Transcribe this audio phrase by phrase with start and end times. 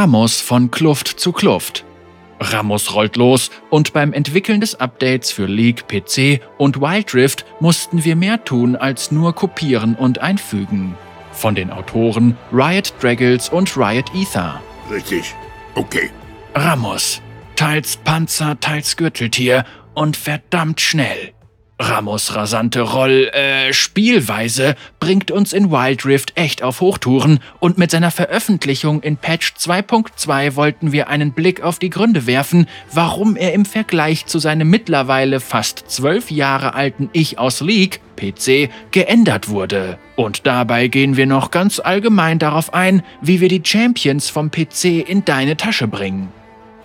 [0.00, 1.84] Ramos von Kluft zu Kluft.
[2.40, 8.02] Ramos rollt los und beim Entwickeln des Updates für League, PC und Wild Rift mussten
[8.02, 10.94] wir mehr tun als nur kopieren und einfügen.
[11.32, 14.62] Von den Autoren Riot Draggles und Riot Ether.
[14.90, 15.34] Richtig.
[15.74, 16.08] Okay.
[16.54, 17.20] Ramos.
[17.54, 21.34] Teils Panzer, teils Gürteltier und verdammt schnell.
[21.82, 27.90] Ramos rasante Roll, äh, Spielweise bringt uns in Wild Rift echt auf Hochtouren und mit
[27.90, 33.54] seiner Veröffentlichung in Patch 2.2 wollten wir einen Blick auf die Gründe werfen, warum er
[33.54, 39.98] im Vergleich zu seinem mittlerweile fast zwölf Jahre alten Ich aus League, PC, geändert wurde.
[40.16, 45.08] Und dabei gehen wir noch ganz allgemein darauf ein, wie wir die Champions vom PC
[45.08, 46.28] in deine Tasche bringen.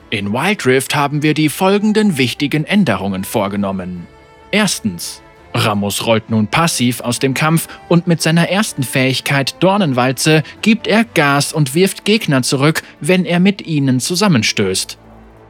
[0.09, 4.07] In Wild Rift haben wir die folgenden wichtigen Änderungen vorgenommen.
[4.55, 5.21] Erstens.
[5.53, 11.03] Ramos rollt nun passiv aus dem Kampf und mit seiner ersten Fähigkeit Dornenwalze gibt er
[11.03, 14.97] Gas und wirft Gegner zurück, wenn er mit ihnen zusammenstößt.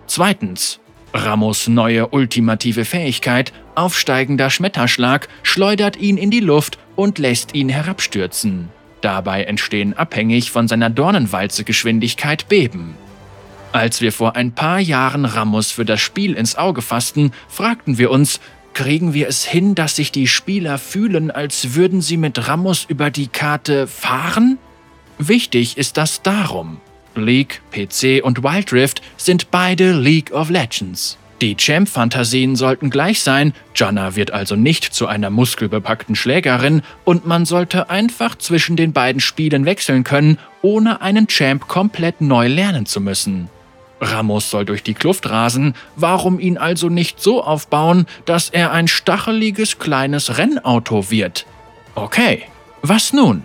[0.07, 0.79] Zweitens.
[1.13, 8.69] Ramos neue ultimative Fähigkeit, aufsteigender Schmetterschlag, schleudert ihn in die Luft und lässt ihn herabstürzen.
[9.01, 12.95] Dabei entstehen abhängig von seiner Dornenwalze-Geschwindigkeit Beben.
[13.71, 18.09] Als wir vor ein paar Jahren Ramos für das Spiel ins Auge fassten, fragten wir
[18.09, 18.39] uns,
[18.75, 23.09] kriegen wir es hin, dass sich die Spieler fühlen, als würden sie mit Ramos über
[23.09, 24.59] die Karte fahren?
[25.17, 26.79] Wichtig ist das darum.
[27.15, 31.17] League, PC und Wild Rift sind beide League of Legends.
[31.41, 37.45] Die Champ-Fantasien sollten gleich sein, Janna wird also nicht zu einer muskelbepackten Schlägerin und man
[37.45, 43.01] sollte einfach zwischen den beiden Spielen wechseln können, ohne einen Champ komplett neu lernen zu
[43.01, 43.49] müssen.
[44.01, 48.87] Ramos soll durch die Kluft rasen, warum ihn also nicht so aufbauen, dass er ein
[48.87, 51.45] stacheliges kleines Rennauto wird?
[51.95, 52.43] Okay,
[52.81, 53.43] was nun?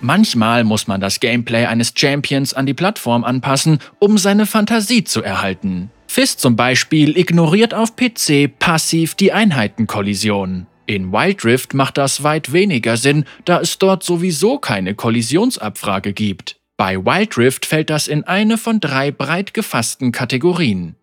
[0.00, 5.22] Manchmal muss man das Gameplay eines Champions an die Plattform anpassen, um seine Fantasie zu
[5.22, 5.90] erhalten.
[6.08, 10.66] Fist zum Beispiel ignoriert auf PC passiv die Einheitenkollision.
[10.86, 16.56] In Wild Rift macht das weit weniger Sinn, da es dort sowieso keine Kollisionsabfrage gibt.
[16.82, 20.96] Bei Wild Rift fällt das in eine von drei breit gefassten Kategorien.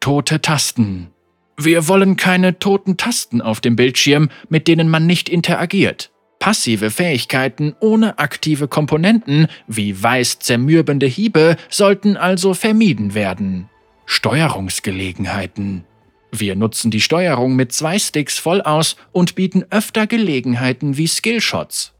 [0.00, 1.12] Tote Tasten.
[1.56, 6.10] Wir wollen keine toten Tasten auf dem Bildschirm, mit denen man nicht interagiert.
[6.40, 13.70] Passive Fähigkeiten ohne aktive Komponenten wie weiß zermürbende Hiebe sollten also vermieden werden.
[14.06, 15.84] Steuerungsgelegenheiten.
[16.32, 21.92] Wir nutzen die Steuerung mit zwei Sticks voll aus und bieten öfter Gelegenheiten wie Skillshots.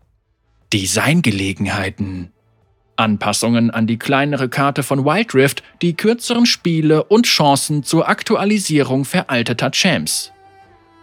[0.73, 2.34] Designgelegenheiten.
[2.97, 9.05] Anpassungen an die kleinere Karte von Wild Rift, die kürzeren Spiele und Chancen zur Aktualisierung
[9.05, 10.33] veralteter Champs.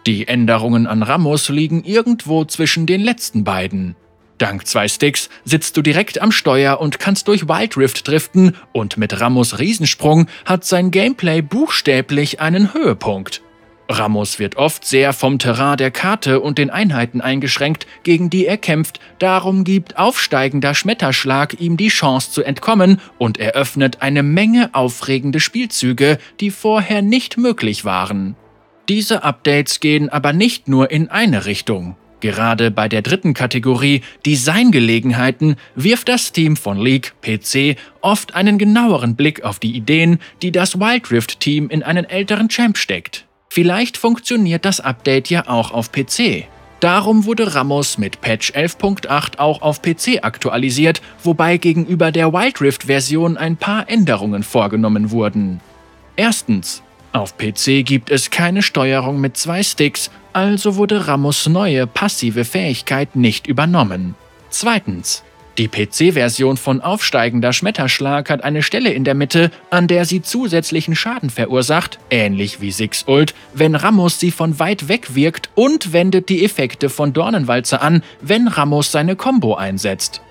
[0.06, 3.94] Die Änderungen an Ramos liegen irgendwo zwischen den letzten beiden.
[4.38, 8.96] Dank zwei Sticks sitzt du direkt am Steuer und kannst durch Wild Rift driften und
[8.96, 13.42] mit Ramos Riesensprung hat sein Gameplay buchstäblich einen Höhepunkt.
[13.88, 18.56] Ramos wird oft sehr vom Terrain der Karte und den Einheiten eingeschränkt, gegen die er
[18.56, 25.40] kämpft, darum gibt aufsteigender Schmetterschlag ihm die Chance zu entkommen und eröffnet eine Menge aufregende
[25.40, 28.36] Spielzüge, die vorher nicht möglich waren.
[28.88, 31.96] Diese Updates gehen aber nicht nur in eine Richtung.
[32.20, 39.16] Gerade bei der dritten Kategorie Designgelegenheiten wirft das Team von League PC oft einen genaueren
[39.16, 43.26] Blick auf die Ideen, die das Wild Rift Team in einen älteren Champ steckt.
[43.54, 46.46] Vielleicht funktioniert das Update ja auch auf PC.
[46.80, 53.36] Darum wurde Ramos mit Patch 11.8 auch auf PC aktualisiert, wobei gegenüber der Wild Rift-Version
[53.36, 55.60] ein paar Änderungen vorgenommen wurden.
[56.16, 56.82] Erstens,
[57.12, 63.16] auf PC gibt es keine Steuerung mit zwei Sticks, also wurde Ramos neue passive Fähigkeit
[63.16, 64.14] nicht übernommen.
[64.48, 65.24] Zweitens,
[65.58, 70.96] die PC-Version von Aufsteigender Schmetterschlag hat eine Stelle in der Mitte, an der sie zusätzlichen
[70.96, 76.30] Schaden verursacht, ähnlich wie Six Ult, wenn Ramos sie von weit weg wirkt und wendet
[76.30, 80.22] die Effekte von Dornenwalze an, wenn Ramos seine Combo einsetzt.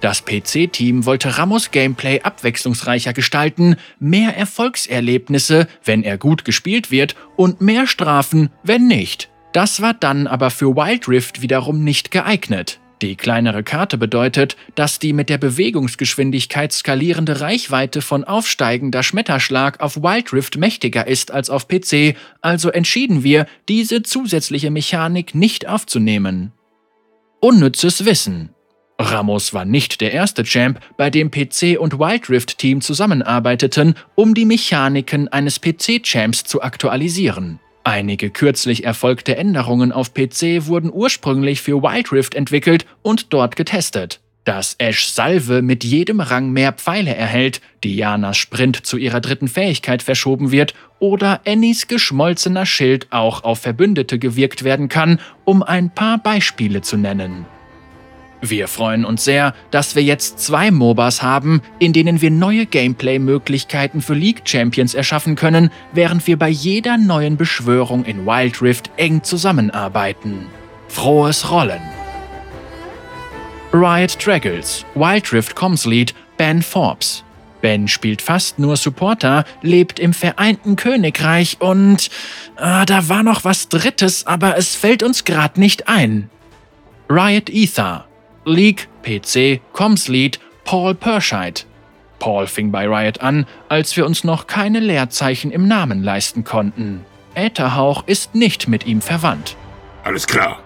[0.00, 7.60] Das PC-Team wollte Ramos Gameplay abwechslungsreicher gestalten, mehr Erfolgserlebnisse, wenn er gut gespielt wird, und
[7.60, 9.30] mehr Strafen, wenn nicht.
[9.52, 12.80] Das war dann aber für Wild Rift wiederum nicht geeignet.
[13.02, 19.96] Die kleinere Karte bedeutet, dass die mit der Bewegungsgeschwindigkeit skalierende Reichweite von aufsteigender Schmetterschlag auf
[19.96, 26.52] Wild Rift mächtiger ist als auf PC, also entschieden wir, diese zusätzliche Mechanik nicht aufzunehmen.
[27.40, 28.50] Unnützes Wissen
[28.98, 34.34] Ramos war nicht der erste Champ, bei dem PC und Wild Rift Team zusammenarbeiteten, um
[34.34, 37.58] die Mechaniken eines PC-Champs zu aktualisieren.
[37.84, 44.20] Einige kürzlich erfolgte Änderungen auf PC wurden ursprünglich für Wild Rift entwickelt und dort getestet.
[44.44, 50.02] dass Ash Salve mit jedem Rang mehr Pfeile erhält, Dianas Sprint zu ihrer dritten Fähigkeit
[50.02, 56.18] verschoben wird oder Annies geschmolzener Schild auch auf Verbündete gewirkt werden kann, um ein paar
[56.18, 57.46] Beispiele zu nennen.
[58.46, 64.02] Wir freuen uns sehr, dass wir jetzt zwei MOBAs haben, in denen wir neue Gameplay-Möglichkeiten
[64.02, 69.22] für League Champions erschaffen können, während wir bei jeder neuen Beschwörung in Wild Rift eng
[69.22, 70.46] zusammenarbeiten.
[70.88, 71.80] Frohes Rollen!
[73.72, 77.24] Riot Draggles, Wild Rift Comms Lead, Ben Forbes.
[77.62, 82.10] Ben spielt fast nur Supporter, lebt im Vereinten Königreich und
[82.58, 86.28] äh, da war noch was Drittes, aber es fällt uns grad nicht ein.
[87.08, 88.06] Riot Ether,
[88.44, 91.66] League, PC, Comms Lead, Paul Perscheid.
[92.18, 97.04] Paul fing bei Riot an, als wir uns noch keine Leerzeichen im Namen leisten konnten.
[97.34, 99.56] Ätherhauch ist nicht mit ihm verwandt.
[100.04, 100.60] Alles klar.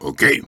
[0.00, 0.42] Okay.